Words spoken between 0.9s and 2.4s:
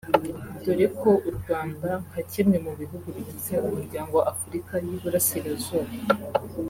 ko u Rwanda nka